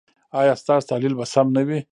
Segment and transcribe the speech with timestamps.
[0.39, 1.79] ایا ستاسو تحلیل به سم نه وي؟